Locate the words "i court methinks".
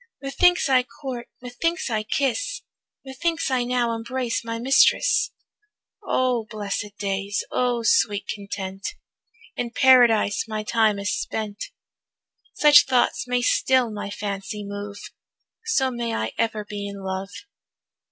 0.67-1.87